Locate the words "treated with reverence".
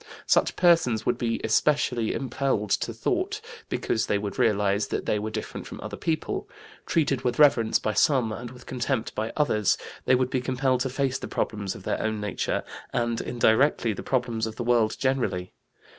6.87-7.77